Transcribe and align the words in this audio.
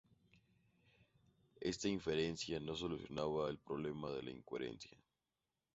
Esta 1.59 1.87
inferencia 1.87 2.59
no 2.59 2.75
soluciona 2.75 3.21
el 3.47 3.59
problema 3.59 4.09
de 4.09 4.23
la 4.23 4.31
incoherencia. 4.31 4.97